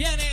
Viene 0.00 0.29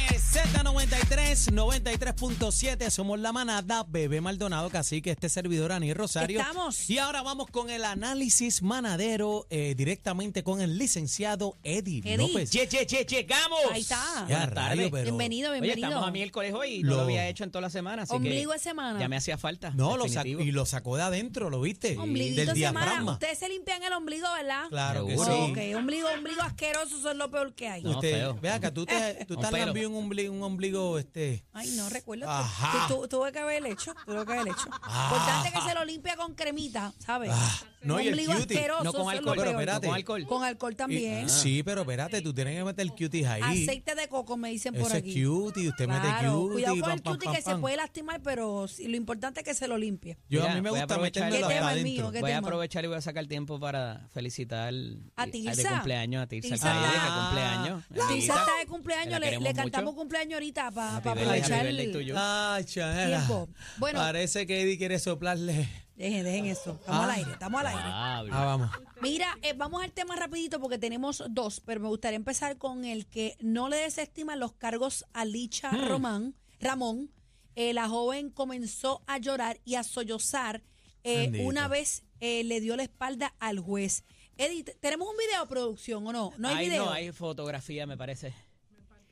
Z93, 0.87 1.51
93.7. 1.51 2.89
Somos 2.89 3.19
la 3.19 3.33
manada, 3.33 3.83
Bebé 3.87 4.21
Maldonado, 4.21 4.69
Cacique, 4.69 5.11
este 5.11 5.27
servidor 5.27 5.73
Ani 5.73 5.93
Rosario. 5.93 6.39
Estamos. 6.39 6.89
Y 6.89 6.97
ahora 6.97 7.21
vamos 7.23 7.47
con 7.51 7.69
el 7.69 7.83
análisis 7.83 8.61
manadero 8.61 9.45
eh, 9.49 9.73
directamente 9.75 10.43
con 10.43 10.61
el 10.61 10.77
licenciado 10.77 11.57
Eddie, 11.63 11.99
Eddie. 12.05 12.17
López. 12.17 12.49
Che, 12.51 12.67
che, 12.69 12.85
che, 12.85 13.03
llegamos. 13.05 13.59
Ahí 13.71 13.81
está. 13.81 14.25
Ya, 14.29 14.45
rayo, 14.45 14.89
pero- 14.89 15.03
Bienvenido, 15.03 15.51
Oye, 15.51 15.59
bienvenido. 15.59 15.89
estamos 15.89 16.07
a 16.07 16.11
miércoles 16.11 16.53
hoy 16.53 16.75
y 16.75 16.83
no 16.83 16.91
Lo- 16.91 16.95
lo 16.97 17.01
había 17.03 17.27
hecho 17.27 17.43
en 17.43 17.51
toda 17.51 17.63
la 17.63 17.69
semana, 17.69 18.03
así 18.03 18.13
Ombligo 18.15 18.51
que 18.51 18.57
de 18.57 18.63
semana. 18.63 18.97
ya 18.99 19.09
me 19.09 19.17
hacía 19.17 19.37
falta. 19.37 19.71
No, 19.71 19.97
lo 19.97 20.07
sacó, 20.07 20.27
y 20.29 20.51
lo 20.51 20.65
sacó 20.65 20.95
de 20.95 21.03
adentro, 21.03 21.49
¿lo 21.49 21.59
viste? 21.59 21.97
Ombliguito 21.97 22.37
Del 22.45 22.47
de 22.47 22.53
semana. 22.55 22.85
diafragma. 22.85 23.11
Ustedes 23.13 23.39
se 23.39 23.49
limpian 23.49 23.83
el 23.83 23.91
ombligo, 23.93 24.27
¿verdad? 24.37 24.69
Claro 24.69 25.05
que 25.05 25.17
sí. 25.17 25.21
Ok, 25.21 25.57
ombligo, 25.77 26.07
ombligo 26.15 26.41
asqueroso, 26.41 26.97
eso 26.97 27.11
es 27.11 27.17
lo 27.17 27.29
peor 27.29 27.53
que 27.53 27.67
hay. 27.67 27.83
No. 27.83 27.91
Usted, 27.91 28.11
feo. 28.13 28.39
ve 28.41 28.49
acá, 28.51 28.73
tú 28.73 28.85
te, 28.85 29.25
tú 29.25 29.35
lambido 29.51 29.89
un 29.89 29.95
ombligo, 29.97 30.33
un 30.33 30.43
ombligo, 30.43 30.76
este. 30.99 31.45
Ay, 31.53 31.71
no 31.77 31.89
recuerdo. 31.89 32.29
Ajá. 32.29 32.87
Tu- 32.87 33.01
tu- 33.01 33.07
Tuve 33.17 33.31
que 33.31 33.39
haber 33.39 33.65
hecho, 33.65 33.93
tuve 34.05 34.25
que 34.25 34.33
haber 34.33 34.47
hecho. 34.49 34.67
Importante 34.67 35.51
que 35.51 35.61
se 35.61 35.73
lo 35.73 35.83
limpie 35.85 36.15
con 36.15 36.35
cremita, 36.35 36.93
¿sabes? 36.99 37.31
Ah, 37.33 37.59
no, 37.81 37.99
y 37.99 38.07
el 38.09 38.25
cutie. 38.25 38.67
No 38.83 38.91
con 38.93 39.01
es 39.11 39.17
alcohol, 39.19 39.35
pero 39.37 39.49
espérate. 39.51 39.87
con 39.87 39.95
alcohol. 39.95 40.27
Con 40.27 40.43
alcohol 40.43 40.75
también. 40.75 41.25
Y- 41.25 41.29
sí, 41.29 41.63
pero 41.63 41.81
espérate, 41.81 42.21
tú 42.21 42.33
tienes 42.33 42.55
que 42.57 42.63
meter 42.63 42.87
cuties 42.89 43.27
ahí. 43.27 43.63
Aceite 43.63 43.95
de 43.95 44.07
coco, 44.07 44.37
me 44.37 44.49
dicen 44.49 44.73
por 44.73 44.83
Ese 44.87 44.97
es 44.97 45.03
aquí. 45.03 45.23
cutie, 45.25 45.69
usted 45.69 45.87
mete 45.87 46.01
Claro, 46.07 46.33
cutie, 46.41 46.53
Cuidado 46.53 46.79
con 46.81 46.91
el 46.91 47.01
cutie 47.01 47.31
que 47.31 47.41
se 47.41 47.55
puede 47.57 47.77
lastimar, 47.77 48.21
pero 48.21 48.65
lo 48.79 48.95
importante 48.95 49.39
es 49.41 49.45
que 49.45 49.53
se 49.53 49.67
lo 49.67 49.77
limpie. 49.77 50.17
Yo 50.29 50.45
a 50.47 50.53
mí 50.53 50.61
me 50.61 50.69
gusta 50.69 50.85
¿Qué 50.87 50.93
hasta 51.05 51.11
tema 51.11 51.27
el 51.37 51.43
adentro. 51.43 51.83
mío? 51.83 52.11
¿Qué 52.11 52.21
Voy 52.21 52.31
a 52.31 52.37
aprovechar 52.39 52.83
y 52.83 52.87
voy 52.87 52.97
a 52.97 53.01
sacar 53.01 53.25
tiempo 53.27 53.59
para 53.59 54.07
felicitar 54.13 54.73
¿A 55.15 55.27
Tirsa? 55.27 55.63
de 55.63 55.69
cumpleaños 55.69 56.23
a 56.23 56.27
Tirsa. 56.27 56.55
Está- 56.55 56.73
de 56.73 57.21
cumpleaños. 57.21 57.83
Tirsa 58.09 58.33
está 58.39 58.57
de 58.59 58.65
cumpleaños, 58.67 59.19
la 59.19 59.19
le, 59.19 59.53
cantamos 59.53 59.95
cumpleaños 59.95 60.33
ahorita 60.33 60.66
para 60.71 60.97
aprovechar 60.97 61.65
el 61.65 61.91
tiempo. 61.91 63.47
Bueno, 63.77 63.99
Parece 63.99 64.45
que 64.47 64.61
Eddie 64.61 64.77
quiere 64.77 64.99
soplarle. 64.99 65.67
dejen, 65.95 66.23
dejen 66.23 66.45
eso. 66.45 66.71
Estamos 66.79 67.03
al 67.03 67.09
Ah. 67.09 67.13
aire, 67.13 67.31
estamos 67.31 67.59
al 67.61 67.67
aire. 67.67 67.81
Ah, 67.83 68.23
vamos. 68.45 68.71
Mira, 69.01 69.37
eh, 69.41 69.53
vamos 69.53 69.83
al 69.83 69.91
tema 69.91 70.15
rapidito 70.15 70.59
porque 70.59 70.77
tenemos 70.77 71.23
dos, 71.29 71.59
pero 71.59 71.79
me 71.79 71.87
gustaría 71.87 72.15
empezar 72.17 72.57
con 72.57 72.85
el 72.85 73.07
que 73.07 73.35
no 73.39 73.69
le 73.69 73.77
desestiman 73.77 74.39
los 74.39 74.53
cargos 74.53 75.05
a 75.13 75.25
Licha 75.25 75.71
Hmm. 75.71 75.87
Román, 75.87 76.35
Ramón. 76.59 77.11
Eh, 77.55 77.73
la 77.73 77.87
joven 77.89 78.29
comenzó 78.29 79.01
a 79.07 79.17
llorar 79.17 79.59
y 79.65 79.75
a 79.75 79.83
sollozar 79.83 80.61
eh, 81.03 81.43
una 81.45 81.67
vez 81.67 82.03
eh, 82.19 82.43
le 82.43 82.59
dio 82.59 82.75
la 82.75 82.83
espalda 82.83 83.33
al 83.39 83.59
juez. 83.59 84.03
Edith, 84.37 84.69
¿tenemos 84.81 85.07
un 85.07 85.15
video 85.17 85.41
de 85.41 85.47
producción 85.47 86.05
o 86.05 86.11
no? 86.11 86.33
No 86.37 86.49
hay 86.49 86.55
Ay, 86.57 86.69
video. 86.69 86.85
no, 86.85 86.91
hay 86.91 87.11
fotografía, 87.11 87.87
me 87.87 87.97
parece. 87.97 88.33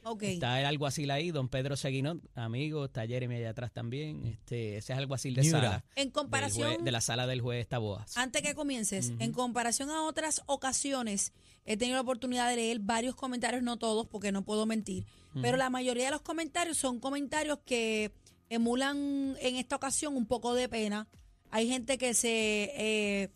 Ok. 0.08 0.22
Está 0.24 0.60
el 0.60 0.66
alguacil 0.68 1.10
ahí, 1.10 1.32
don 1.32 1.50
Pedro 1.50 1.76
Seguinot, 1.76 2.20
amigo, 2.36 2.86
está 2.86 3.08
Jeremy 3.08 3.36
allá 3.38 3.50
atrás 3.50 3.72
también. 3.74 4.24
Este, 4.26 4.78
ese 4.78 4.94
es 4.94 4.98
el 4.98 5.00
alguacil 5.00 5.34
de 5.34 5.42
Miura. 5.42 5.60
sala. 5.62 5.86
En 5.96 6.12
comparación, 6.12 6.74
juez- 6.76 6.84
de 6.84 6.92
la 6.92 7.02
sala 7.02 7.26
del 7.28 7.42
juez 7.42 7.68
Taboas. 7.68 8.16
antes 8.16 8.42
que 8.44 8.54
comiences, 8.54 9.14
en 9.20 9.32
comparación 9.32 9.90
a 9.90 10.04
otras 10.04 10.44
ocasiones, 10.46 11.34
he 11.66 11.76
tenido 11.76 11.96
la 11.96 12.02
oportunidad 12.02 12.50
de 12.50 12.56
leer 12.58 12.80
varios 12.82 13.16
comentarios, 13.16 13.64
no 13.64 13.78
todos, 13.78 14.06
porque 14.08 14.32
no 14.32 14.44
puedo 14.44 14.66
mentir, 14.68 15.06
pero 15.42 15.58
la 15.58 15.70
mayoría 15.72 16.06
de 16.06 16.12
los 16.12 16.22
comentarios 16.22 16.78
son 16.78 17.00
comentarios 17.00 17.60
que 17.66 18.12
emulan 18.50 19.36
en 19.42 19.56
esta 19.56 19.76
ocasión 19.76 20.16
un 20.16 20.26
poco 20.28 20.54
de 20.54 20.70
pena. 20.70 21.08
Hay 21.52 21.68
gente 21.68 21.98
que 21.98 22.14
se, 22.14 22.72
eh, 22.76 23.30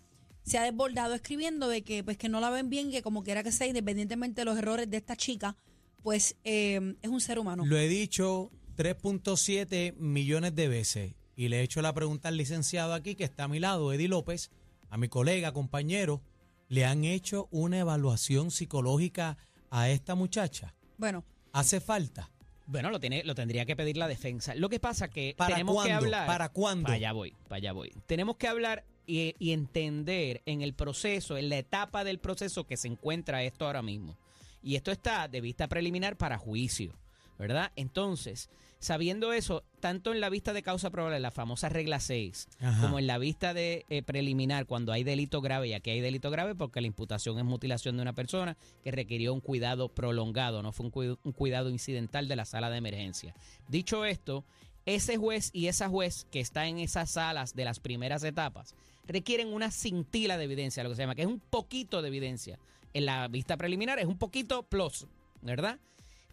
se 0.44 0.58
ha 0.58 0.64
desbordado 0.64 1.14
escribiendo 1.16 1.67
de 1.67 1.81
que 1.84 2.03
pues 2.03 2.17
que 2.17 2.30
no 2.30 2.40
la 2.40 2.50
ven 2.50 2.70
bien, 2.70 2.92
que 2.92 3.02
como 3.02 3.23
quiera 3.23 3.44
que 3.44 3.52
sea, 3.52 3.67
independientemente 3.67 4.42
de 4.42 4.45
los 4.45 4.58
errores 4.58 4.90
de 4.90 4.97
esta 4.97 5.16
chica, 5.16 5.56
pues 6.03 6.36
eh, 6.44 6.95
es 7.02 7.09
un 7.09 7.22
ser 7.22 7.39
humano. 7.39 7.66
Lo 7.66 7.78
he 7.78 7.88
dicho 7.88 8.52
3.7 8.78 9.95
millones 9.95 10.56
de 10.56 10.67
veces 10.67 11.14
y 11.36 11.50
le 11.50 11.59
he 11.59 11.64
hecho 11.64 11.81
la 11.81 11.94
pregunta 11.94 12.30
al 12.30 12.38
licenciado 12.38 12.94
aquí 12.94 13.16
que 13.16 13.24
está 13.24 13.46
a 13.46 13.47
mi 13.47 13.59
lado, 13.59 13.94
Eddie 13.94 14.07
López, 14.07 14.51
a 14.90 14.97
mi 14.97 15.07
colega, 15.07 15.51
compañero, 15.51 16.22
¿le 16.68 16.85
han 16.85 17.03
hecho 17.03 17.47
una 17.51 17.79
evaluación 17.79 18.51
psicológica 18.51 19.38
a 19.69 19.90
esta 19.90 20.16
muchacha? 20.16 20.74
Bueno, 20.97 21.24
¿Hace 21.51 21.79
falta? 21.79 22.29
Bueno, 22.68 22.91
lo 22.91 23.00
tiene, 23.00 23.24
lo 23.24 23.34
tendría 23.34 23.66
que 23.66 23.75
pedir 23.75 23.97
la 23.97 24.07
defensa. 24.07 24.53
Lo 24.53 24.69
que 24.69 24.79
pasa 24.79 25.09
que 25.09 25.34
¿Para 25.35 25.56
tenemos 25.56 25.84
que 25.84 25.91
hablar. 25.91 26.28
¿Para 26.28 26.50
cuándo? 26.50 26.84
Para 26.84 26.95
allá 26.95 27.12
voy, 27.13 27.34
para 27.47 27.57
allá 27.57 27.72
voy. 27.72 27.91
Tenemos 28.06 28.38
que 28.38 28.47
hablar 28.47 28.84
y, 29.07 29.35
y 29.40 29.53
entender 29.53 30.44
en 30.45 30.62
el 30.62 30.74
proceso, 30.74 31.38
en 31.38 31.50
la 31.50 31.57
etapa 31.57 32.03
del 32.03 32.19
proceso 32.19 32.68
que 32.68 32.78
se 32.78 32.88
encuentra 32.88 33.44
esto 33.44 33.66
ahora 33.66 33.81
mismo. 33.81 34.16
Y 34.62 34.75
esto 34.75 34.92
está 34.92 35.28
de 35.28 35.42
vista 35.42 35.68
preliminar 35.68 36.18
para 36.18 36.38
juicio, 36.38 36.94
¿verdad? 37.38 37.72
Entonces, 37.75 38.50
sabiendo 38.80 39.34
eso, 39.34 39.64
tanto 39.80 40.14
en 40.14 40.20
la 40.20 40.30
vista 40.30 40.53
de 40.53 40.64
causa 40.64 40.90
probable, 40.90 41.20
la 41.20 41.31
famosa 41.31 41.70
regla 41.70 42.00
6, 42.00 42.47
Ajá. 42.59 42.81
como 42.81 43.00
en 43.00 43.08
la 43.08 43.18
vista 43.18 43.53
de 43.53 43.86
eh, 43.90 44.02
preliminar, 44.03 44.66
cuando 44.66 44.92
hay 44.92 45.03
delito 45.03 45.42
grave, 45.42 45.69
y 45.69 45.74
aquí 45.74 45.90
hay 45.90 46.02
delito 46.02 46.31
grave 46.31 46.56
porque 46.56 46.81
la 46.81 46.88
imputación 46.88 47.38
es 47.38 47.46
mutilación 47.46 47.96
de 47.96 48.02
una 48.02 48.14
persona 48.14 48.58
que 48.84 48.92
requirió 48.92 49.34
un 49.34 49.42
cuidado 49.42 49.90
prolongado, 49.90 50.62
no 50.64 50.72
fue 50.72 50.88
un, 50.88 51.18
un 51.24 51.31
cuidado 51.31 51.69
incidental 51.69 52.28
de 52.28 52.36
la 52.36 52.46
sala 52.46 52.69
de 52.69 52.78
emergencia. 52.78 53.36
Dicho 53.68 54.06
esto, 54.06 54.46
ese 54.86 55.18
juez 55.18 55.52
y 55.53 55.68
esa 55.68 55.88
juez 55.90 56.25
que 56.31 56.40
está 56.40 56.68
en 56.68 56.80
esas 56.80 57.12
salas 57.12 57.53
de 57.53 57.66
las 57.66 57.80
primeras 57.80 58.24
etapas 58.24 58.75
requieren 59.09 59.53
una 59.53 59.72
cintila 59.72 60.38
de 60.38 60.46
evidencia, 60.46 60.84
lo 60.84 60.90
que 60.90 60.96
se 60.96 61.02
llama, 61.02 61.16
que 61.16 61.24
es 61.24 61.28
un 61.28 61.40
poquito 61.40 62.02
de 62.02 62.08
evidencia. 62.08 62.59
En 62.94 63.05
la 63.05 63.27
vista 63.27 63.57
preliminar 63.57 64.00
es 64.00 64.05
un 64.05 64.17
poquito 64.17 64.63
plus, 64.63 65.05
¿verdad? 65.41 65.79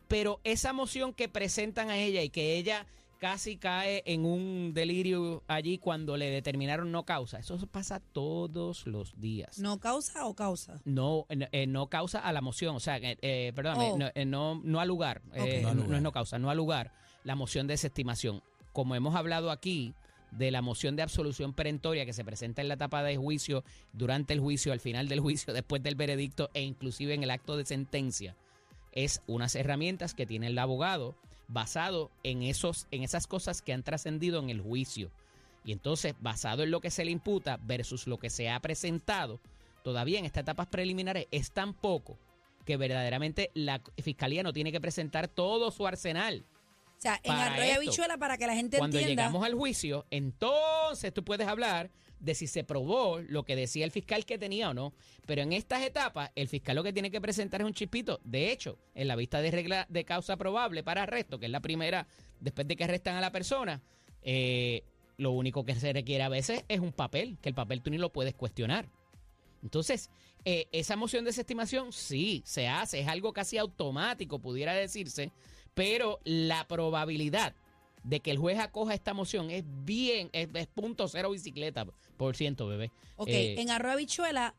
Pero 0.08 0.40
esa 0.44 0.72
moción 0.72 1.12
que 1.12 1.28
presentan 1.28 1.90
a 1.90 1.98
ella 1.98 2.22
y 2.22 2.30
que 2.30 2.56
ella 2.56 2.86
casi 3.18 3.56
cae 3.56 4.02
en 4.06 4.24
un 4.26 4.72
delirio 4.74 5.42
allí 5.48 5.78
cuando 5.78 6.16
le 6.16 6.28
determinaron 6.30 6.92
no 6.92 7.04
causa, 7.04 7.38
eso 7.38 7.56
pasa 7.66 7.98
todos 8.12 8.86
los 8.86 9.18
días. 9.18 9.58
¿no 9.58 9.80
causa 9.80 10.26
o 10.26 10.34
causa? 10.34 10.80
No, 10.84 11.24
eh, 11.30 11.48
eh, 11.52 11.66
no 11.66 11.88
causa 11.88 12.20
a 12.20 12.32
la 12.32 12.42
moción, 12.42 12.76
o 12.76 12.80
sea, 12.80 12.98
eh, 12.98 13.16
eh, 13.22 13.52
perdóname, 13.54 13.92
Oh. 13.92 13.98
no, 13.98 14.10
eh, 14.14 14.24
no, 14.26 14.60
no 14.62 14.80
al 14.80 14.88
lugar, 14.88 15.22
eh. 15.32 15.62
No 15.62 15.74
no, 15.74 15.96
es 15.96 16.02
no 16.02 16.12
causa, 16.12 16.38
no 16.38 16.50
al 16.50 16.56
lugar, 16.58 16.92
la 17.24 17.34
moción 17.36 17.66
de 17.66 17.72
desestimación. 17.72 18.42
Como 18.72 18.94
hemos 18.94 19.14
hablado 19.16 19.50
aquí 19.50 19.94
de 20.30 20.50
la 20.50 20.62
moción 20.62 20.96
de 20.96 21.02
absolución 21.02 21.52
perentoria 21.52 22.04
que 22.04 22.12
se 22.12 22.24
presenta 22.24 22.62
en 22.62 22.68
la 22.68 22.74
etapa 22.74 23.02
de 23.02 23.16
juicio, 23.16 23.64
durante 23.92 24.32
el 24.32 24.40
juicio, 24.40 24.72
al 24.72 24.80
final 24.80 25.08
del 25.08 25.20
juicio, 25.20 25.52
después 25.54 25.82
del 25.82 25.94
veredicto 25.94 26.50
e 26.54 26.62
inclusive 26.62 27.14
en 27.14 27.22
el 27.22 27.30
acto 27.30 27.56
de 27.56 27.64
sentencia, 27.64 28.36
es 28.92 29.22
unas 29.26 29.54
herramientas 29.54 30.14
que 30.14 30.26
tiene 30.26 30.48
el 30.48 30.58
abogado 30.58 31.14
basado 31.48 32.10
en, 32.22 32.42
esos, 32.42 32.86
en 32.90 33.02
esas 33.02 33.26
cosas 33.26 33.62
que 33.62 33.72
han 33.72 33.82
trascendido 33.82 34.40
en 34.40 34.50
el 34.50 34.60
juicio. 34.60 35.10
Y 35.64 35.72
entonces, 35.72 36.14
basado 36.20 36.62
en 36.62 36.70
lo 36.70 36.80
que 36.80 36.90
se 36.90 37.04
le 37.04 37.10
imputa 37.10 37.58
versus 37.62 38.06
lo 38.06 38.18
que 38.18 38.30
se 38.30 38.48
ha 38.48 38.58
presentado, 38.60 39.40
todavía 39.82 40.18
en 40.18 40.24
estas 40.24 40.42
etapas 40.42 40.68
preliminares 40.68 41.26
es 41.30 41.50
tan 41.50 41.74
poco 41.74 42.18
que 42.64 42.76
verdaderamente 42.76 43.50
la 43.54 43.80
fiscalía 43.98 44.42
no 44.42 44.52
tiene 44.52 44.72
que 44.72 44.80
presentar 44.80 45.28
todo 45.28 45.70
su 45.70 45.86
arsenal. 45.86 46.44
O 46.98 47.00
sea, 47.00 47.20
en 47.22 47.32
Para 47.32 47.46
arroyo 47.46 47.62
esto, 47.62 47.76
habichuela 47.76 48.16
para 48.16 48.38
que 48.38 48.46
la 48.46 48.54
gente 48.54 48.78
Cuando 48.78 48.98
entienda. 48.98 49.24
llegamos 49.24 49.44
al 49.44 49.54
juicio, 49.54 50.06
entonces 50.10 51.12
tú 51.12 51.24
puedes 51.24 51.46
hablar 51.46 51.90
de 52.20 52.34
si 52.34 52.46
se 52.46 52.64
probó 52.64 53.20
lo 53.20 53.44
que 53.44 53.54
decía 53.54 53.84
el 53.84 53.90
fiscal 53.90 54.24
que 54.24 54.38
tenía 54.38 54.70
o 54.70 54.74
no. 54.74 54.94
Pero 55.26 55.42
en 55.42 55.52
estas 55.52 55.82
etapas, 55.82 56.30
el 56.34 56.48
fiscal 56.48 56.74
lo 56.76 56.82
que 56.82 56.92
tiene 56.92 57.10
que 57.10 57.20
presentar 57.20 57.60
es 57.60 57.66
un 57.66 57.74
chispito. 57.74 58.20
De 58.24 58.50
hecho, 58.50 58.78
en 58.94 59.08
la 59.08 59.16
vista 59.16 59.40
de 59.42 59.50
regla 59.50 59.86
de 59.90 60.04
causa 60.04 60.36
probable 60.36 60.82
para 60.82 61.02
arresto, 61.02 61.38
que 61.38 61.46
es 61.46 61.52
la 61.52 61.60
primera 61.60 62.06
después 62.40 62.66
de 62.66 62.76
que 62.76 62.84
arrestan 62.84 63.16
a 63.16 63.20
la 63.20 63.30
persona, 63.30 63.82
eh, 64.22 64.82
lo 65.18 65.32
único 65.32 65.64
que 65.64 65.74
se 65.74 65.92
requiere 65.92 66.24
a 66.24 66.28
veces 66.28 66.64
es 66.68 66.80
un 66.80 66.92
papel, 66.92 67.38
que 67.40 67.50
el 67.50 67.54
papel 67.54 67.82
tú 67.82 67.90
ni 67.90 67.98
lo 67.98 68.12
puedes 68.12 68.34
cuestionar. 68.34 68.88
Entonces, 69.66 70.10
eh, 70.44 70.68
esa 70.70 70.94
moción 70.94 71.24
de 71.24 71.30
desestimación 71.30 71.92
sí 71.92 72.42
se 72.46 72.68
hace, 72.68 73.00
es 73.00 73.08
algo 73.08 73.32
casi 73.32 73.58
automático, 73.58 74.38
pudiera 74.38 74.72
decirse, 74.74 75.32
pero 75.74 76.20
la 76.24 76.68
probabilidad 76.68 77.52
de 78.04 78.20
que 78.20 78.30
el 78.30 78.38
juez 78.38 78.60
acoja 78.60 78.94
esta 78.94 79.12
moción 79.12 79.50
es 79.50 79.64
bien, 79.84 80.30
es, 80.32 80.48
es 80.54 80.68
punto 80.68 81.08
cero 81.08 81.30
bicicleta 81.30 81.84
por 82.16 82.36
ciento, 82.36 82.68
bebé. 82.68 82.92
Ok, 83.16 83.28
Eh, 83.28 83.60
en 83.60 83.70
arroyo 83.70 83.88
de 83.88 83.94
habichuela, 83.94 84.54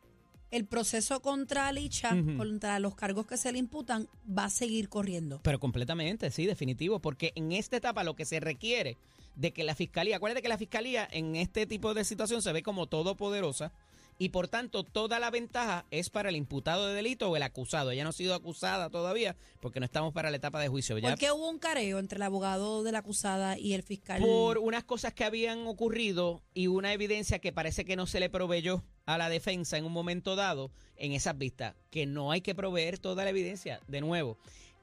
el 0.50 0.66
proceso 0.66 1.20
contra 1.20 1.72
Licha, 1.72 2.10
contra 2.36 2.78
los 2.78 2.94
cargos 2.94 3.26
que 3.26 3.38
se 3.38 3.50
le 3.52 3.58
imputan, 3.58 4.08
va 4.26 4.44
a 4.44 4.50
seguir 4.50 4.90
corriendo. 4.90 5.40
Pero 5.42 5.58
completamente, 5.58 6.30
sí, 6.30 6.44
definitivo, 6.44 7.00
porque 7.00 7.32
en 7.34 7.52
esta 7.52 7.78
etapa 7.78 8.04
lo 8.04 8.14
que 8.14 8.26
se 8.26 8.40
requiere 8.40 8.98
de 9.36 9.52
que 9.52 9.62
la 9.64 9.74
fiscalía, 9.74 10.16
acuérdate 10.16 10.42
que 10.42 10.48
la 10.48 10.58
fiscalía 10.58 11.08
en 11.10 11.36
este 11.36 11.66
tipo 11.66 11.94
de 11.94 12.04
situación 12.04 12.42
se 12.42 12.52
ve 12.52 12.62
como 12.62 12.86
todopoderosa 12.86 13.72
y 14.18 14.30
por 14.30 14.48
tanto 14.48 14.84
toda 14.84 15.18
la 15.18 15.30
ventaja 15.30 15.86
es 15.90 16.10
para 16.10 16.28
el 16.28 16.36
imputado 16.36 16.88
de 16.88 16.94
delito 16.94 17.30
o 17.30 17.36
el 17.36 17.42
acusado. 17.42 17.92
Ella 17.92 18.02
no 18.02 18.10
ha 18.10 18.12
sido 18.12 18.34
acusada 18.34 18.90
todavía 18.90 19.36
porque 19.60 19.80
no 19.80 19.86
estamos 19.86 20.12
para 20.12 20.30
la 20.30 20.36
etapa 20.36 20.60
de 20.60 20.68
juicio. 20.68 20.98
Ya 20.98 21.10
¿Por 21.10 21.18
qué 21.18 21.30
hubo 21.30 21.48
un 21.48 21.58
careo 21.58 21.98
entre 21.98 22.16
el 22.16 22.22
abogado 22.22 22.82
de 22.82 22.92
la 22.92 22.98
acusada 22.98 23.58
y 23.58 23.74
el 23.74 23.82
fiscal? 23.82 24.20
por 24.20 24.58
unas 24.58 24.84
cosas 24.84 25.14
que 25.14 25.24
habían 25.24 25.66
ocurrido 25.66 26.42
y 26.52 26.66
una 26.66 26.92
evidencia 26.92 27.38
que 27.38 27.52
parece 27.52 27.84
que 27.84 27.96
no 27.96 28.06
se 28.06 28.20
le 28.20 28.28
proveyó 28.28 28.82
a 29.06 29.16
la 29.16 29.28
defensa 29.28 29.78
en 29.78 29.84
un 29.84 29.92
momento 29.92 30.36
dado 30.36 30.70
en 30.96 31.12
esas 31.12 31.38
vistas, 31.38 31.74
que 31.90 32.06
no 32.06 32.32
hay 32.32 32.40
que 32.40 32.54
proveer 32.54 32.98
toda 32.98 33.24
la 33.24 33.30
evidencia. 33.30 33.80
De 33.86 34.00
nuevo, 34.00 34.36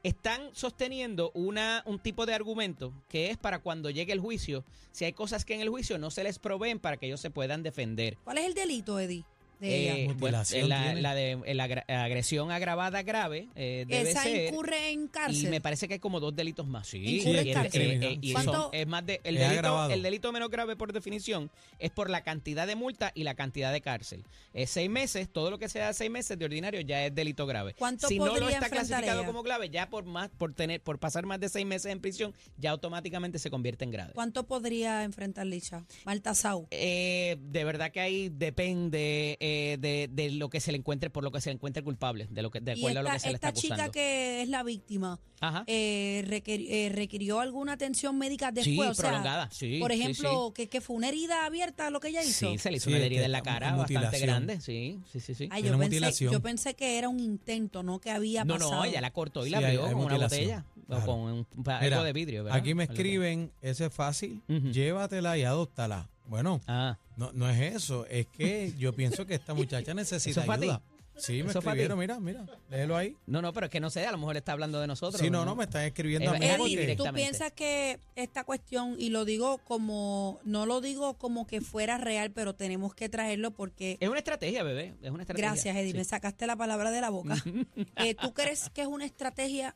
están 0.05 0.51
sosteniendo 0.53 1.31
una, 1.33 1.81
un 1.87 1.97
tipo 1.97 2.27
de 2.27 2.35
argumento 2.35 2.93
que 3.09 3.31
es 3.31 3.37
para 3.37 3.57
cuando 3.57 3.89
llegue 3.89 4.13
el 4.13 4.19
juicio, 4.19 4.63
si 4.91 5.03
hay 5.03 5.13
cosas 5.13 5.45
que 5.45 5.55
en 5.55 5.61
el 5.61 5.69
juicio 5.69 5.97
no 5.97 6.11
se 6.11 6.23
les 6.23 6.37
proveen 6.37 6.79
para 6.79 6.97
que 6.97 7.07
ellos 7.07 7.19
se 7.19 7.31
puedan 7.31 7.63
defender. 7.63 8.15
¿Cuál 8.23 8.37
es 8.37 8.45
el 8.45 8.53
delito, 8.53 8.99
Eddie? 8.99 9.25
De 9.59 10.03
Eh, 10.05 10.13
bueno, 10.17 10.41
la, 10.67 11.13
de 11.15 11.53
la 11.53 11.63
agresión 12.03 12.51
agravada 12.51 13.03
grave 13.03 13.47
eh, 13.55 13.85
debe 13.87 14.11
Esa 14.11 14.23
ser. 14.23 14.47
incurre 14.53 14.89
en 14.91 15.05
Y 15.05 15.07
cárcel. 15.07 15.49
me 15.49 15.61
parece 15.61 15.87
que 15.87 15.95
hay 15.95 15.99
como 15.99 16.19
dos 16.19 16.35
delitos 16.35 16.67
más. 16.67 16.87
Sí, 16.87 17.19
Incurre 17.19 17.43
y 17.43 17.49
el- 17.49 17.53
cárcel. 17.53 17.81
eh, 17.81 17.99
eh, 18.13 18.17
y 18.21 18.31
son- 18.33 18.69
es 18.71 18.87
más 18.87 19.05
de, 19.05 19.21
el, 19.23 19.35
delito, 19.35 19.89
el 19.89 20.01
delito 20.03 20.31
menos 20.31 20.49
grave 20.49 20.75
por 20.75 20.93
definición 20.93 21.49
es 21.79 21.91
por 21.91 22.09
la 22.09 22.21
cantidad 22.21 22.67
de 22.67 22.75
multa 22.75 23.11
y 23.15 23.23
la 23.23 23.35
cantidad 23.35 23.71
de 23.71 23.81
cárcel. 23.81 24.23
Es 24.53 24.69
seis 24.69 24.89
meses, 24.89 25.29
todo 25.31 25.49
lo 25.51 25.57
que 25.59 25.69
sea 25.69 25.93
seis 25.93 26.11
meses 26.11 26.37
de 26.37 26.45
ordinario 26.45 26.81
ya 26.81 27.05
es 27.05 27.13
delito 27.15 27.45
grave. 27.45 27.73
¿Cuánto 27.77 28.07
si 28.07 28.17
no 28.19 28.35
lo 28.37 28.49
está 28.49 28.69
clasificado 28.69 29.19
ella? 29.21 29.27
como 29.27 29.43
grave, 29.43 29.69
ya 29.69 29.89
por 29.89 30.05
más, 30.05 30.29
por 30.29 30.53
tener, 30.53 30.81
por 30.81 30.99
pasar 30.99 31.25
más 31.25 31.39
de 31.39 31.49
seis 31.49 31.65
meses 31.65 31.91
en 31.91 31.99
prisión, 31.99 32.33
ya 32.57 32.71
automáticamente 32.71 33.39
se 33.39 33.49
convierte 33.49 33.83
en 33.85 33.91
grave. 33.91 34.11
¿Cuánto 34.13 34.45
podría 34.47 35.03
enfrentar 35.03 35.45
Licha? 35.45 35.85
Malta 36.05 36.33
Sau. 36.35 36.67
Eh, 36.71 37.37
de 37.39 37.63
verdad 37.63 37.91
que 37.91 37.99
ahí 37.99 38.29
depende 38.29 39.37
eh, 39.47 39.77
de, 39.79 40.09
de 40.11 40.31
lo 40.31 40.49
que 40.49 40.59
se 40.59 40.71
le 40.71 40.77
encuentre, 40.79 41.09
por 41.11 41.23
lo 41.23 41.31
que 41.31 41.39
se 41.39 41.49
le 41.49 41.53
encuentre 41.55 41.83
culpable, 41.83 42.27
de 42.31 42.41
lo 42.41 42.49
que 42.49 42.59
de 42.61 42.71
acuerdo 42.71 42.99
a 43.01 43.03
lo 43.03 43.09
que 43.11 43.19
se 43.19 43.27
le 43.29 43.35
está 43.35 43.49
esta 43.49 43.61
chica 43.61 43.73
acusando. 43.75 43.91
que 43.91 44.41
es 44.41 44.49
la 44.49 44.63
víctima, 44.63 45.19
Ajá. 45.39 45.63
eh, 45.67 46.23
requer- 46.27 46.65
eh, 46.67 46.89
requirió 46.91 47.39
alguna 47.39 47.73
atención 47.73 48.17
médica 48.17 48.49
sí, 48.49 48.71
después. 48.71 48.97
sea, 48.97 49.09
prolongada. 49.09 49.49
Sí, 49.51 49.77
por 49.79 49.91
sí, 49.91 50.01
ejemplo, 50.01 50.51
Que, 50.55 50.67
que 50.67 50.81
fue 50.81 50.95
una 50.95 51.09
herida 51.09 51.45
abierta 51.45 51.89
lo 51.91 51.99
que 51.99 52.07
ella 52.07 52.23
sí. 52.23 52.29
hizo. 52.29 52.51
Sí, 52.51 52.57
se 52.57 52.71
le 52.71 52.77
hizo 52.77 52.89
Sí, 52.89 52.95
una 52.95 53.05
herida 53.05 53.19
que 53.21 53.25
en 53.25 53.31
la 53.31 53.41
cara 53.43 53.75
bastante 53.75 54.19
grande. 54.19 54.61
Sí, 54.61 54.99
sí, 55.11 55.19
sí, 55.19 55.35
sí. 55.35 55.47
Ay, 55.51 55.61
yo, 55.63 55.69
pensé, 55.71 55.83
mutilación. 55.85 56.33
yo 56.33 56.41
pensé 56.41 56.73
que 56.73 56.97
era 56.97 57.09
un 57.09 57.19
intento, 57.19 57.83
no 57.83 57.99
que 57.99 58.09
había 58.11 58.43
No, 58.45 58.55
pasado. 58.55 58.75
no, 58.75 58.85
ella 58.85 59.01
la 59.01 59.11
cortó 59.11 59.45
y 59.45 59.51
la 59.51 59.59
Sí, 59.59 59.63
abrió 59.65 59.81
con 59.83 59.95
una 60.05 60.17
botella 60.17 60.65
o 60.87 60.99
con 61.05 61.19
un, 61.19 61.47
Mira, 61.55 61.77
algo 61.79 62.03
de 62.03 62.13
vidrio. 62.13 62.43
¿verdad? 62.45 62.57
Aquí 62.59 62.73
me 62.73 62.85
escriben, 62.85 63.51
ese 63.61 63.85
es 63.85 63.93
fácil, 63.93 64.41
llévatela 64.47 65.37
y 65.37 65.43
adóptala. 65.43 66.09
Bueno, 66.27 66.61
Ah, 66.67 66.97
no, 67.17 67.31
no 67.33 67.49
es 67.49 67.75
eso, 67.75 68.05
es 68.07 68.27
que 68.27 68.73
yo 68.77 68.93
pienso 68.93 69.25
que 69.25 69.35
esta 69.35 69.53
muchacha 69.53 69.93
necesita 69.95 70.43
¿Eso 70.43 70.51
ayuda. 70.51 70.81
Sí, 71.17 71.43
me 71.43 71.51
escribieron, 71.51 71.97
mira, 71.97 72.19
mira, 72.19 72.45
léelo 72.69 72.97
ahí. 72.97 73.15
no, 73.25 73.41
no, 73.41 73.53
pero 73.53 73.67
es 73.67 73.71
que 73.71 73.79
no 73.79 73.89
sé, 73.89 74.05
a 74.05 74.11
lo 74.11 74.17
mejor 74.17 74.35
está 74.35 74.51
hablando 74.51 74.81
de 74.81 74.87
nosotros. 74.87 75.21
Sí, 75.21 75.29
no, 75.29 75.45
no, 75.45 75.55
me 75.55 75.63
están 75.63 75.85
escribiendo 75.85 76.29
a 76.29 76.33
mí 76.33 76.45
Eddie, 76.45 76.57
porque... 76.57 76.95
¿tú 76.97 77.05
piensas 77.13 77.53
que 77.53 77.99
esta 78.15 78.43
cuestión, 78.43 78.95
y 78.99 79.09
lo 79.09 79.23
digo 79.23 79.59
como, 79.59 80.39
no 80.43 80.65
lo 80.65 80.81
digo 80.81 81.13
como 81.13 81.47
que 81.47 81.61
fuera 81.61 81.97
real, 81.97 82.31
pero 82.31 82.53
tenemos 82.53 82.93
que 82.93 83.07
traerlo 83.07 83.51
porque 83.51 83.97
Es 84.01 84.09
una 84.09 84.19
estrategia, 84.19 84.63
bebé. 84.63 84.93
Es 85.01 85.09
una 85.09 85.23
estrategia. 85.23 85.51
Gracias, 85.51 85.75
Eddie. 85.77 85.91
Sí. 85.91 85.97
Me 85.97 86.03
sacaste 86.03 86.47
la 86.47 86.57
palabra 86.57 86.91
de 86.91 87.01
la 87.01 87.09
boca. 87.09 87.35
Eh, 87.97 88.13
¿Tú 88.13 88.33
crees 88.33 88.69
que 88.71 88.81
es 88.81 88.87
una 88.87 89.05
estrategia 89.05 89.75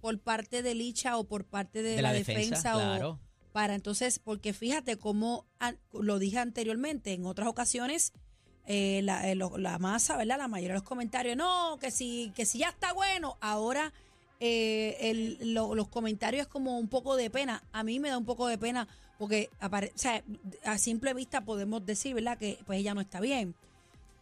por 0.00 0.18
parte 0.18 0.62
de 0.62 0.74
Licha 0.74 1.16
o 1.16 1.24
por 1.24 1.44
parte 1.44 1.82
de, 1.82 1.96
De 1.96 2.02
la 2.02 2.12
defensa, 2.12 2.72
claro. 2.72 3.18
Para 3.52 3.74
entonces, 3.74 4.18
porque 4.18 4.52
fíjate 4.52 4.96
cómo 4.96 5.44
an- 5.58 5.78
lo 5.92 6.18
dije 6.18 6.38
anteriormente, 6.38 7.12
en 7.12 7.26
otras 7.26 7.48
ocasiones 7.48 8.12
eh, 8.66 9.00
la, 9.02 9.28
eh, 9.30 9.34
la 9.36 9.78
masa, 9.78 10.16
¿verdad? 10.16 10.38
La 10.38 10.48
mayoría 10.48 10.74
de 10.74 10.80
los 10.80 10.88
comentarios, 10.88 11.36
no, 11.36 11.78
que 11.80 11.90
si, 11.90 12.32
que 12.34 12.44
ya 12.44 12.68
está 12.70 12.92
bueno, 12.92 13.36
ahora 13.40 13.92
eh, 14.40 15.36
los 15.40 15.88
comentarios 15.88 16.42
es 16.42 16.48
como 16.48 16.78
un 16.78 16.88
poco 16.88 17.16
de 17.16 17.28
pena. 17.30 17.62
A 17.72 17.82
mí 17.84 18.00
me 18.00 18.08
da 18.08 18.18
un 18.18 18.24
poco 18.24 18.46
de 18.46 18.58
pena 18.58 18.88
porque 19.18 19.50
apare- 19.60 19.92
a 20.64 20.78
simple 20.78 21.12
vista 21.14 21.44
podemos 21.44 21.84
decir, 21.84 22.14
¿verdad? 22.14 22.38
Que 22.38 22.58
pues 22.66 22.78
ella 22.80 22.94
no 22.94 23.00
está 23.00 23.20
bien. 23.20 23.54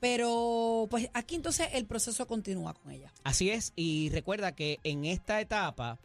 Pero 0.01 0.87
pues 0.91 1.11
aquí 1.13 1.35
entonces 1.35 1.69
el 1.73 1.85
proceso 1.85 2.27
continúa 2.27 2.73
con 2.75 2.91
ella. 2.93 3.13
Así 3.23 3.51
es, 3.51 3.73
y 3.77 4.09
recuerda 4.11 4.53
que 4.53 4.79
en 4.83 5.05
esta 5.05 5.41
etapa 5.41 5.99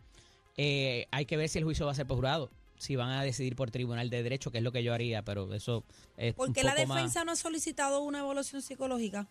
hay 0.57 1.25
que 1.25 1.37
ver 1.37 1.47
si 1.49 1.59
el 1.59 1.63
juicio 1.63 1.85
va 1.85 1.93
a 1.93 1.95
ser 1.95 2.05
por 2.05 2.17
jurado, 2.17 2.49
si 2.77 2.95
van 2.95 3.09
a 3.09 3.23
decidir 3.23 3.55
por 3.55 3.71
tribunal 3.71 4.09
de 4.09 4.21
derecho, 4.23 4.51
que 4.51 4.57
es 4.59 4.63
lo 4.63 4.71
que 4.71 4.83
yo 4.83 4.93
haría, 4.93 5.21
pero 5.23 5.53
eso 5.53 5.83
es 6.17 6.31
un 6.31 6.35
Porque 6.35 6.63
la 6.63 6.75
más- 6.85 6.87
defensa 6.97 7.23
no 7.25 7.31
ha 7.31 7.35
solicitado 7.35 8.01
una 8.01 8.19
evaluación 8.19 8.61
psicológica. 8.61 9.27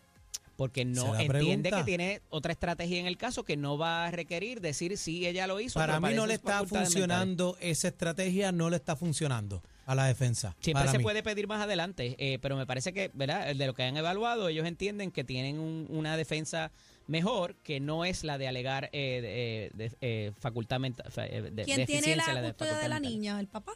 porque 0.57 0.85
no 0.85 1.07
entiende 1.19 1.27
pregunta. 1.69 1.77
que 1.77 1.83
tiene 1.83 2.21
otra 2.29 2.53
estrategia 2.53 2.97
en 2.99 3.07
el 3.07 3.17
caso 3.17 3.43
que 3.43 3.57
no 3.57 3.77
va 3.77 4.05
a 4.05 4.11
requerir 4.11 4.61
decir 4.61 4.97
si 4.97 5.27
ella 5.27 5.47
lo 5.47 5.59
hizo. 5.59 5.77
Para 5.77 5.99
mí 5.99 6.13
no 6.13 6.25
le 6.25 6.35
es 6.35 6.39
está 6.39 6.65
funcionando 6.65 7.57
esa 7.59 7.89
estrategia, 7.89 8.53
no 8.53 8.69
le 8.69 8.77
está 8.77 8.95
funcionando 8.95 9.61
a 9.85 9.95
la 9.95 10.05
defensa. 10.07 10.55
Siempre 10.59 10.81
para 10.81 10.91
se 10.91 10.97
mí. 10.97 11.03
puede 11.03 11.21
pedir 11.23 11.47
más 11.47 11.61
adelante, 11.61 12.15
eh, 12.17 12.39
pero 12.41 12.55
me 12.57 12.65
parece 12.65 12.91
que, 12.93 13.11
¿verdad? 13.13 13.53
De 13.55 13.65
lo 13.67 13.73
que 13.73 13.83
han 13.83 13.95
evaluado, 13.97 14.47
ellos 14.49 14.65
entienden 14.65 15.11
que 15.11 15.23
tienen 15.23 15.59
un- 15.59 15.87
una 15.89 16.17
defensa 16.17 16.71
mejor, 17.07 17.55
que 17.63 17.79
no 17.79 18.03
es 18.05 18.23
la 18.23 18.37
de 18.37 18.47
alegar 18.47 18.89
eh, 18.93 19.71
de, 19.75 19.89
de- 19.89 19.95
eh, 20.01 20.31
facultad 20.39 20.79
mental. 20.79 21.05
eh, 21.17 21.41
de- 21.53 21.63
¿Quién 21.63 21.85
tiene 21.85 21.85
deficiencia, 21.85 22.33
la 22.33 22.41
de 22.41 22.47
custodia 22.49 22.77
de 22.79 22.89
la 22.89 22.99
niña? 22.99 23.39
¿El 23.39 23.47
papá? 23.47 23.73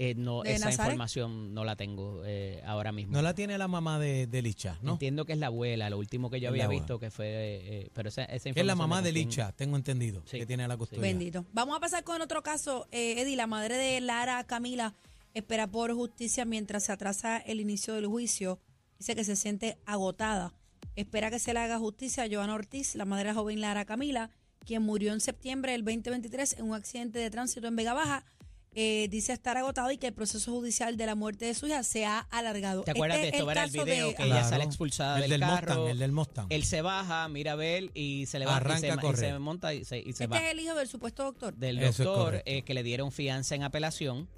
Eh, 0.00 0.14
no, 0.16 0.44
esa 0.44 0.66
Nazaret? 0.66 0.90
información 0.92 1.54
no 1.54 1.64
la 1.64 1.74
tengo 1.74 2.22
eh, 2.24 2.62
ahora 2.64 2.92
mismo. 2.92 3.12
No 3.14 3.20
la 3.22 3.34
tiene 3.34 3.58
la 3.58 3.66
mamá 3.66 3.98
de, 3.98 4.28
de 4.28 4.42
Licha, 4.42 4.78
¿no? 4.80 4.92
Entiendo 4.92 5.24
que 5.24 5.32
es 5.32 5.38
la 5.40 5.48
abuela, 5.48 5.90
lo 5.90 5.98
último 5.98 6.30
que 6.30 6.38
yo 6.38 6.50
había 6.50 6.64
la 6.64 6.68
visto 6.70 7.00
que 7.00 7.10
fue, 7.10 7.26
eh, 7.28 7.90
pero 7.94 8.08
esa, 8.08 8.22
esa 8.26 8.44
Que 8.52 8.60
es 8.60 8.66
la 8.66 8.74
información 8.74 8.78
mamá 8.78 9.02
de 9.02 9.12
tiene- 9.12 9.26
Licha, 9.28 9.50
tengo 9.56 9.76
entendido, 9.76 10.22
Sí. 10.24 10.38
que 10.38 10.46
tiene 10.46 10.68
la 10.68 10.76
custodia. 10.76 11.02
Bendito. 11.02 11.44
Vamos 11.52 11.76
a 11.76 11.80
pasar 11.80 12.04
con 12.04 12.22
otro 12.22 12.44
caso. 12.44 12.86
Eh, 12.92 13.20
Eddie, 13.22 13.34
la 13.34 13.48
madre 13.48 13.76
de 13.76 14.00
Lara 14.00 14.44
Camila 14.44 14.94
espera 15.34 15.66
por 15.66 15.92
justicia 15.94 16.44
mientras 16.44 16.84
se 16.84 16.92
atrasa 16.92 17.38
el 17.38 17.60
inicio 17.60 17.94
del 17.94 18.06
juicio. 18.06 18.60
Dice 18.98 19.14
que 19.14 19.24
se 19.24 19.36
siente 19.36 19.78
agotada. 19.86 20.54
Espera 20.96 21.30
que 21.30 21.38
se 21.38 21.52
le 21.54 21.60
haga 21.60 21.78
justicia 21.78 22.24
a 22.24 22.28
Joana 22.30 22.54
Ortiz, 22.54 22.94
la 22.96 23.04
madre 23.04 23.24
de 23.24 23.30
la 23.30 23.34
joven 23.34 23.60
Lara 23.60 23.84
Camila, 23.84 24.30
quien 24.66 24.82
murió 24.82 25.12
en 25.12 25.20
septiembre 25.20 25.72
del 25.72 25.84
2023 25.84 26.54
en 26.58 26.64
un 26.66 26.74
accidente 26.74 27.18
de 27.20 27.30
tránsito 27.30 27.68
en 27.68 27.76
Vega 27.76 27.94
Baja. 27.94 28.24
Eh, 28.74 29.08
dice 29.10 29.32
estar 29.32 29.56
agotado 29.56 29.90
y 29.90 29.96
que 29.98 30.08
el 30.08 30.12
proceso 30.12 30.52
judicial 30.52 30.96
de 30.96 31.06
la 31.06 31.14
muerte 31.14 31.46
de 31.46 31.54
su 31.54 31.66
hija 31.66 31.82
se 31.82 32.04
ha 32.04 32.18
alargado. 32.30 32.82
¿Te 32.82 32.90
acuerdas 32.92 33.16
Este 33.18 33.26
de 33.26 33.28
es 33.30 33.34
esto? 33.36 33.46
Verá 33.46 33.64
el 33.64 33.70
video 33.70 34.08
de- 34.08 34.14
que 34.14 34.22
ella 34.24 34.44
sale 34.44 34.64
expulsada 34.64 35.16
el 35.16 35.22
del, 35.22 35.30
del 35.30 35.40
carro. 35.40 35.74
Mustang, 35.74 35.90
el 35.90 35.98
del 35.98 36.12
Mustang. 36.12 36.46
Él 36.50 36.64
se 36.64 36.82
baja, 36.82 37.28
mira 37.28 37.52
a 37.52 37.56
ver 37.56 37.90
y 37.94 38.26
se 38.26 38.36
Arranca 38.44 38.78
se, 38.80 38.90
a 38.90 39.12
y 39.12 39.16
se 39.16 39.38
monta 39.38 39.74
y 39.74 39.84
se, 39.84 39.98
y 39.98 40.02
se 40.04 40.08
Este 40.10 40.26
va. 40.26 40.38
es 40.38 40.52
el 40.52 40.60
hijo 40.60 40.74
del 40.74 40.86
supuesto 40.86 41.24
doctor. 41.24 41.56
Del 41.56 41.78
Eso 41.78 42.04
doctor 42.04 42.42
eh, 42.44 42.62
que 42.62 42.74
le 42.74 42.82
dieron 42.82 43.10
fianza 43.10 43.54
en 43.54 43.62
apelación. 43.62 44.28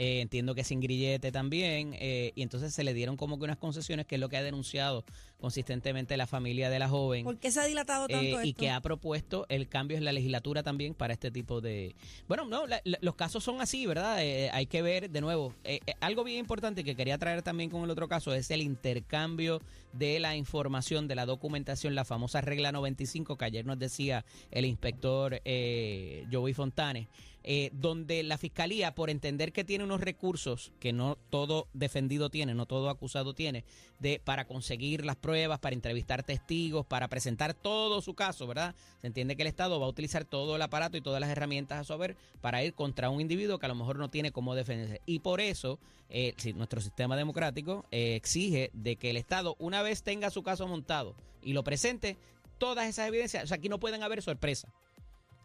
Eh, 0.00 0.20
entiendo 0.20 0.54
que 0.54 0.62
sin 0.64 0.80
grillete 0.80 1.32
también. 1.32 1.94
eh, 1.98 2.32
y 2.36 2.42
entonces 2.42 2.72
se 2.72 2.84
le 2.84 2.94
dieron 2.94 3.16
como 3.16 3.36
que 3.38 3.44
unas 3.44 3.56
concesiones, 3.58 4.06
que 4.06 4.14
es 4.14 4.20
lo 4.20 4.28
que 4.28 4.36
ha 4.36 4.42
denunciado 4.44 5.04
consistentemente 5.40 6.16
la 6.16 6.26
familia 6.26 6.70
de 6.70 6.78
la 6.78 6.88
joven. 6.88 7.24
¿Por 7.24 7.38
qué 7.38 7.50
se 7.50 7.60
ha 7.60 7.64
dilatado 7.64 8.06
eh, 8.06 8.12
tanto 8.12 8.42
y 8.44 8.48
esto? 8.50 8.60
que 8.60 8.70
ha 8.70 8.80
propuesto 8.80 9.46
el 9.48 9.68
cambio 9.68 9.96
en 9.96 10.04
la 10.04 10.12
legislatura 10.12 10.62
también 10.62 10.94
para 10.94 11.12
este 11.12 11.30
tipo 11.30 11.60
de... 11.60 11.94
Bueno, 12.26 12.44
no, 12.44 12.66
la- 12.66 12.80
la- 12.84 12.98
los 13.00 13.14
casos 13.14 13.44
son 13.44 13.60
así, 13.60 13.86
¿verdad? 13.86 14.22
Eh, 14.24 14.50
hay 14.52 14.66
que 14.66 14.82
ver 14.82 15.10
de 15.10 15.20
nuevo. 15.20 15.54
eh, 15.64 15.80
eh, 15.86 15.94
algo 16.00 16.24
bien 16.24 16.38
importante 16.38 16.82
que 16.84 16.94
quería 16.96 17.18
traer 17.18 17.42
también 17.42 17.70
con 17.70 17.82
el 17.84 17.90
otro 17.90 18.08
caso 18.08 18.32
es 18.34 18.50
el 18.50 18.62
intercambio 18.62 19.60
de 19.92 20.18
la 20.20 20.36
información, 20.36 21.08
de 21.08 21.14
la 21.14 21.24
documentación, 21.26 21.94
la 21.94 22.04
famosa 22.04 22.40
regla 22.40 22.72
95 22.72 23.36
que 23.36 23.44
ayer 23.44 23.64
nos 23.64 23.78
decía 23.78 24.24
el 24.50 24.64
inspector 24.64 25.40
eh, 25.44 26.26
Joey 26.32 26.52
Fontanes. 26.54 27.06
Eh, 27.50 27.70
donde 27.72 28.22
la 28.24 28.36
fiscalía, 28.36 28.94
por 28.94 29.08
entender 29.08 29.54
que 29.54 29.64
tiene 29.64 29.82
unos 29.82 30.02
recursos 30.02 30.70
que 30.78 30.92
no 30.92 31.16
todo 31.30 31.66
defendido 31.72 32.28
tiene, 32.28 32.52
no 32.54 32.66
todo 32.66 32.90
acusado 32.90 33.32
tiene, 33.32 33.64
de 34.00 34.20
para 34.22 34.44
conseguir 34.44 35.06
las 35.06 35.16
pruebas, 35.16 35.58
para 35.58 35.72
entrevistar 35.72 36.22
testigos, 36.22 36.84
para 36.84 37.08
presentar 37.08 37.54
todo 37.54 38.02
su 38.02 38.12
caso, 38.12 38.46
¿verdad? 38.46 38.74
Se 39.00 39.06
entiende 39.06 39.34
que 39.34 39.44
el 39.44 39.48
Estado 39.48 39.80
va 39.80 39.86
a 39.86 39.88
utilizar 39.88 40.26
todo 40.26 40.56
el 40.56 40.60
aparato 40.60 40.98
y 40.98 41.00
todas 41.00 41.22
las 41.22 41.30
herramientas 41.30 41.80
a 41.80 41.84
su 41.84 41.94
haber 41.94 42.18
para 42.42 42.62
ir 42.62 42.74
contra 42.74 43.08
un 43.08 43.22
individuo 43.22 43.58
que 43.58 43.64
a 43.64 43.70
lo 43.70 43.76
mejor 43.76 43.96
no 43.96 44.10
tiene 44.10 44.30
cómo 44.30 44.54
defenderse. 44.54 45.00
Y 45.06 45.20
por 45.20 45.40
eso, 45.40 45.78
eh, 46.10 46.34
nuestro 46.54 46.82
sistema 46.82 47.16
democrático 47.16 47.86
eh, 47.90 48.14
exige 48.14 48.68
de 48.74 48.96
que 48.96 49.08
el 49.08 49.16
Estado, 49.16 49.56
una 49.58 49.80
vez 49.80 50.02
tenga 50.02 50.28
su 50.28 50.42
caso 50.42 50.68
montado 50.68 51.14
y 51.42 51.54
lo 51.54 51.64
presente, 51.64 52.18
todas 52.58 52.86
esas 52.88 53.08
evidencias, 53.08 53.44
o 53.44 53.46
sea, 53.46 53.56
aquí 53.56 53.70
no 53.70 53.80
pueden 53.80 54.02
haber 54.02 54.20
sorpresas. 54.20 54.70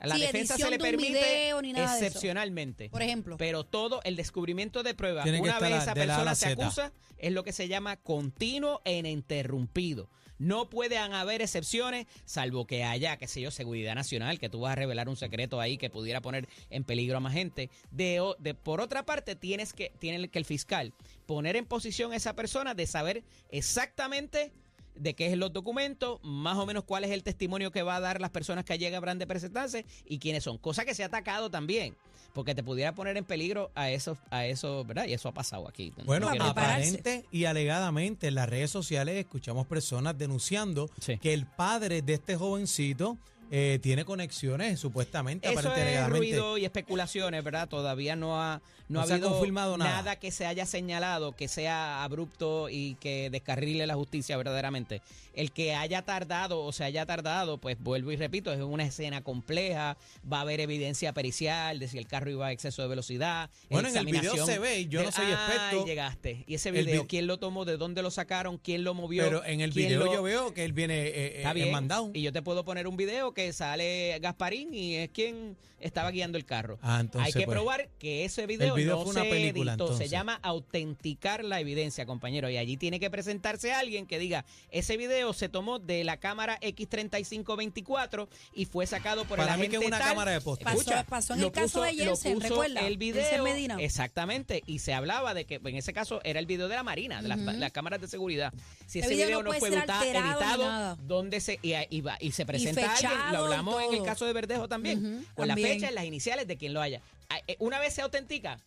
La 0.03 0.15
Sí, 0.15 0.21
defensa 0.21 0.57
se 0.57 0.65
le 0.69 0.77
de 0.77 0.83
permite 0.83 1.13
video 1.13 1.61
ni 1.61 1.71
nada 1.73 1.91
de 1.93 1.97
eso. 1.97 2.05
excepcionalmente. 2.05 2.89
Por 2.89 3.01
ejemplo. 3.01 3.37
Pero 3.37 3.63
todo 3.63 4.01
el 4.03 4.15
descubrimiento 4.17 4.83
de 4.83 4.93
pruebas, 4.93 5.25
una 5.25 5.59
vez 5.59 5.71
la- 5.71 5.77
esa 5.77 5.93
persona 5.93 6.23
la 6.25 6.35
se 6.35 6.47
acusa, 6.49 6.91
es 7.17 7.31
lo 7.31 7.43
que 7.43 7.53
se 7.53 7.67
llama 7.69 7.95
continuo 7.97 8.81
e 8.83 8.97
ininterrumpido. 8.97 10.09
No 10.39 10.69
pueden 10.69 11.13
haber 11.13 11.41
excepciones, 11.41 12.05
salvo 12.25 12.65
que 12.67 12.83
haya, 12.83 13.15
qué 13.17 13.27
sé 13.27 13.39
yo, 13.39 13.49
seguridad 13.51 13.95
nacional, 13.95 14.39
que 14.39 14.49
tú 14.49 14.59
vas 14.61 14.73
a 14.73 14.75
revelar 14.75 15.07
un 15.07 15.15
secreto 15.15 15.61
ahí 15.61 15.77
que 15.77 15.89
pudiera 15.89 16.19
poner 16.21 16.49
en 16.69 16.83
peligro 16.83 17.17
a 17.17 17.19
más 17.21 17.31
gente. 17.33 17.69
De, 17.91 18.19
o- 18.19 18.35
de 18.39 18.53
por 18.55 18.81
otra 18.81 19.05
parte, 19.05 19.35
tienes 19.37 19.71
que, 19.71 19.93
tiene 19.99 20.27
que 20.29 20.39
el 20.39 20.43
fiscal 20.45 20.93
poner 21.25 21.55
en 21.55 21.65
posición 21.65 22.11
a 22.11 22.17
esa 22.17 22.35
persona 22.35 22.73
de 22.73 22.87
saber 22.87 23.23
exactamente 23.51 24.51
de 24.95 25.13
qué 25.15 25.27
es 25.27 25.37
los 25.37 25.51
documentos, 25.53 26.19
más 26.23 26.57
o 26.57 26.65
menos 26.65 26.83
cuál 26.83 27.03
es 27.03 27.11
el 27.11 27.23
testimonio 27.23 27.71
que 27.71 27.83
va 27.83 27.95
a 27.95 27.99
dar 27.99 28.21
las 28.21 28.29
personas 28.29 28.63
que 28.65 28.73
allí 28.73 28.85
habrán 28.85 29.19
de 29.19 29.27
presentarse 29.27 29.85
y 30.05 30.19
quiénes 30.19 30.43
son. 30.43 30.57
Cosa 30.57 30.85
que 30.85 30.93
se 30.93 31.03
ha 31.03 31.07
atacado 31.07 31.49
también, 31.49 31.95
porque 32.33 32.55
te 32.55 32.63
pudiera 32.63 32.93
poner 32.95 33.17
en 33.17 33.25
peligro 33.25 33.71
a 33.75 33.89
eso, 33.89 34.17
a 34.29 34.45
eso, 34.45 34.83
¿verdad? 34.85 35.05
Y 35.07 35.13
eso 35.13 35.29
ha 35.29 35.33
pasado 35.33 35.67
aquí. 35.67 35.93
No 35.97 36.05
Bueno, 36.05 36.29
aparente 36.39 37.25
y 37.31 37.45
alegadamente 37.45 38.27
en 38.27 38.35
las 38.35 38.49
redes 38.49 38.71
sociales 38.71 39.15
escuchamos 39.17 39.67
personas 39.67 40.17
denunciando 40.17 40.89
Sí. 40.99 41.17
que 41.17 41.33
el 41.33 41.45
padre 41.45 42.01
de 42.01 42.13
este 42.13 42.35
jovencito 42.35 43.17
eh, 43.55 43.77
tiene 43.83 44.03
conexiones 44.03 44.79
supuestamente, 44.79 45.47
Eso 45.47 45.71
es 45.75 46.09
ruido 46.09 46.57
y 46.57 46.65
especulaciones, 46.65 47.43
¿verdad? 47.43 47.69
Todavía 47.69 48.15
no 48.15 48.41
ha, 48.41 48.61
no 48.89 48.95
No 48.95 48.99
ha 49.01 49.03
habido 49.03 49.29
confirmado 49.29 49.77
nada. 49.77 50.15
que 50.15 50.31
se 50.31 50.47
haya 50.47 50.65
señalado 50.65 51.33
que 51.33 51.47
sea 51.47 52.03
abrupto 52.03 52.67
y 52.69 52.95
que 52.95 53.29
descarrile 53.29 53.85
la 53.85 53.93
justicia 53.93 54.37
verdaderamente. 54.37 55.03
El 55.35 55.51
que 55.51 55.75
haya 55.75 56.01
tardado 56.01 56.63
o 56.63 56.71
se 56.71 56.83
haya 56.83 57.05
tardado, 57.05 57.59
pues 57.59 57.77
vuelvo 57.79 58.11
y 58.11 58.15
repito, 58.15 58.51
es 58.51 58.59
una 58.61 58.85
escena 58.85 59.21
compleja, 59.23 59.97
va 60.31 60.39
a 60.39 60.41
haber 60.41 60.59
evidencia 60.59 61.13
pericial 61.13 61.77
de 61.79 61.87
si 61.87 61.99
el 61.99 62.07
carro 62.07 62.31
iba 62.31 62.47
a 62.47 62.51
exceso 62.51 62.81
de 62.81 62.87
velocidad. 62.87 63.51
Bueno, 63.69 63.87
en 63.89 63.97
el 63.97 64.05
video 64.05 64.45
se 64.47 64.57
ve, 64.57 64.79
y 64.81 64.87
yo 64.87 65.03
no 65.03 65.11
soy 65.11 65.25
Ay, 65.25 65.33
experto. 65.33 65.85
llegaste. 65.85 66.43
¿Y 66.47 66.55
ese 66.55 66.71
video 66.71 67.03
vi- 67.03 67.07
quién 67.07 67.27
lo 67.27 67.37
tomó? 67.37 67.65
¿De 67.65 67.77
dónde 67.77 68.01
lo 68.01 68.09
sacaron? 68.09 68.57
¿Quién 68.57 68.83
lo 68.83 68.93
movió? 68.95 69.23
Pero 69.23 69.45
en 69.45 69.61
el 69.61 69.71
¿Quién 69.73 69.87
video 69.89 70.05
lo- 70.05 70.13
yo 70.13 70.23
veo 70.23 70.53
que 70.55 70.63
él 70.65 70.73
viene 70.73 71.01
eh, 71.07 71.41
eh, 71.43 71.53
bien. 71.53 71.71
mandado. 71.71 72.09
Y 72.13 72.21
yo 72.23 72.31
te 72.33 72.41
puedo 72.41 72.63
poner 72.65 72.87
un 72.87 72.97
video 72.97 73.33
que 73.33 73.42
sale 73.51 74.17
Gasparín 74.21 74.73
y 74.73 74.95
es 74.95 75.09
quien 75.09 75.57
estaba 75.79 76.11
guiando 76.11 76.37
el 76.37 76.45
carro. 76.45 76.79
Ah, 76.81 76.99
entonces, 77.01 77.35
Hay 77.35 77.41
que 77.41 77.45
pues, 77.45 77.55
probar 77.57 77.89
que 77.99 78.23
ese 78.23 78.45
video, 78.47 78.75
el 78.75 78.81
video 78.83 78.95
no 78.97 79.01
fue 79.03 79.11
una 79.11 79.23
se 79.23 79.29
película, 79.29 79.71
editó. 79.73 79.83
entonces. 79.85 80.07
Se 80.07 80.09
llama 80.15 80.39
autenticar 80.41 81.43
la 81.43 81.59
evidencia, 81.59 82.05
compañero. 82.05 82.49
Y 82.49 82.55
allí 82.55 82.77
tiene 82.77 83.01
que 83.01 83.09
presentarse 83.09 83.73
alguien 83.73 84.05
que 84.05 84.17
diga, 84.17 84.45
ese 84.71 84.95
video 84.95 85.33
se 85.33 85.49
tomó 85.49 85.79
de 85.79 86.05
la 86.05 86.15
cámara 86.17 86.57
X3524 86.61 88.27
y 88.53 88.65
fue 88.65 88.87
sacado 88.87 89.25
por 89.25 89.37
Para 89.37 89.55
el 89.55 89.59
mí 89.61 89.67
que 89.67 89.77
es 89.77 89.85
una 89.85 89.99
tal. 89.99 90.07
cámara 90.09 90.31
de 90.31 90.41
poste. 90.41 90.63
Pasó- 90.63 90.77
Escucha, 90.79 91.03
pasó 91.03 91.33
en 91.33 91.41
el 91.41 91.51
caso 91.51 91.81
de 91.81 91.93
lo 91.93 92.03
Jensen, 92.05 92.33
puso 92.35 92.47
¿recuerda? 92.47 92.79
El 92.87 92.97
Jensen 92.97 92.99
video, 92.99 93.43
Medina. 93.43 93.77
exactamente, 93.79 94.63
y 94.65 94.79
se 94.79 94.93
hablaba 94.93 95.33
de 95.33 95.45
que 95.45 95.55
en 95.63 95.75
ese 95.75 95.93
caso 95.93 96.21
era 96.23 96.39
el 96.39 96.45
video 96.45 96.67
de 96.67 96.75
la 96.75 96.83
Marina, 96.83 97.21
de 97.21 97.27
las, 97.27 97.71
cámaras 97.71 97.99
de 98.01 98.07
seguridad. 98.07 98.53
Si 98.87 98.99
Ese 98.99 99.07
ese 99.07 99.15
video 99.15 99.39
video, 99.39 99.43
no 99.43 99.59
fue 99.59 99.69
editado, 99.69 100.63
nada. 100.63 100.97
¿dónde 101.01 101.41
se 101.41 101.59
y, 101.61 101.73
y 101.89 102.01
va- 102.01 102.17
y 102.19 102.31
se 102.31 102.45
presenta 102.45 102.93
alguien? 102.93 103.11
Lo 103.31 103.39
y 103.39 103.43
hablamos 103.43 103.81
en 103.83 103.93
el 103.93 104.03
caso 104.03 104.25
de 104.25 104.33
Verdejo 104.33 104.67
también, 104.67 105.25
con 105.35 105.47
la 105.47 105.53
también. 105.55 105.79
fecha 105.79 105.91
y 105.91 105.93
las 105.93 106.05
iniciales 106.05 106.47
de 106.47 106.57
quien 106.57 106.73
lo 106.73 106.81
haya. 106.81 107.01
Ah, 107.29 107.39
eh, 107.47 107.55
Una 107.59 107.79
vez 107.79 107.93
se 107.93 108.01
autentica, 108.01 108.59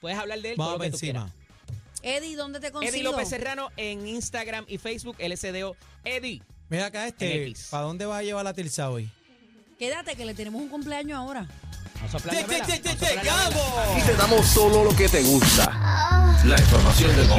puedes 0.00 0.18
hablar 0.18 0.40
de 0.40 0.50
él 0.50 0.54
Vamos 0.56 0.74
todo 0.74 0.78
lo 0.78 0.84
que 0.84 0.90
tú 0.90 0.96
encima. 0.96 1.30
quieras. 1.32 1.40
Eddie, 2.02 2.36
¿dónde 2.36 2.60
te 2.60 2.72
consigo? 2.72 2.92
Eddie 2.94 3.02
López 3.04 3.28
Serrano 3.28 3.70
en 3.76 4.06
Instagram 4.06 4.64
y 4.68 4.78
Facebook, 4.78 5.16
LSDO. 5.18 5.76
Eddie, 6.04 6.42
Mira 6.70 6.86
acá 6.86 7.06
este. 7.06 7.52
¿para 7.70 7.82
dónde 7.84 8.06
vas 8.06 8.20
a 8.20 8.22
llevar 8.22 8.44
la 8.44 8.54
tilsa 8.54 8.90
hoy? 8.90 9.10
Quédate 9.78 10.14
que 10.16 10.24
le 10.24 10.34
tenemos 10.34 10.60
un 10.62 10.68
cumpleaños 10.68 11.18
ahora. 11.18 11.46
la 12.00 12.08
¡Lle- 12.08 12.46
vela, 12.46 12.66
lle- 12.66 12.82
lle- 12.82 12.82
vamos 12.82 13.02
a 13.02 13.06
soplar 13.10 13.14
la 13.14 13.22
llegamos! 13.22 13.78
Aquí 13.96 14.06
te 14.06 14.14
damos 14.14 14.46
solo 14.46 14.84
lo 14.84 14.96
que 14.96 15.08
te 15.08 15.22
gusta. 15.22 15.66
La 16.46 16.58
información 16.58 17.16
del. 17.16 17.30